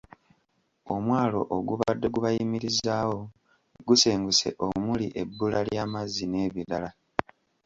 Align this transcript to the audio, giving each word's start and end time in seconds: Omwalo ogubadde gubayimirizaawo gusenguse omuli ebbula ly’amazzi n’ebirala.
Omwalo 0.95 1.39
ogubadde 1.57 2.07
gubayimirizaawo 2.15 3.19
gusenguse 3.87 4.47
omuli 4.65 5.07
ebbula 5.21 5.59
ly’amazzi 5.67 6.25
n’ebirala. 6.27 6.89